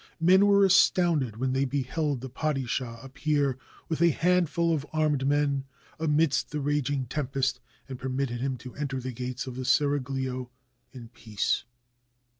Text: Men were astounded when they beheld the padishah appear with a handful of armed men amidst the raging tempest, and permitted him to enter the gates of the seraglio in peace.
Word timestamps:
Men 0.19 0.47
were 0.47 0.65
astounded 0.65 1.37
when 1.37 1.53
they 1.53 1.63
beheld 1.63 2.21
the 2.21 2.29
padishah 2.31 2.97
appear 3.05 3.59
with 3.87 4.01
a 4.01 4.09
handful 4.09 4.73
of 4.73 4.83
armed 4.91 5.27
men 5.27 5.65
amidst 5.99 6.49
the 6.49 6.59
raging 6.59 7.05
tempest, 7.05 7.59
and 7.87 7.99
permitted 7.99 8.41
him 8.41 8.57
to 8.57 8.73
enter 8.73 8.99
the 8.99 9.11
gates 9.13 9.45
of 9.45 9.55
the 9.55 9.63
seraglio 9.63 10.49
in 10.91 11.09
peace. 11.09 11.65